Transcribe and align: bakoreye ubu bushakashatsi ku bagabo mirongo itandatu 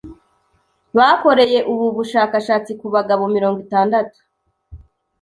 bakoreye 0.97 1.59
ubu 1.71 1.85
bushakashatsi 1.97 2.71
ku 2.79 2.85
bagabo 2.95 3.23
mirongo 3.35 3.57
itandatu 3.65 4.17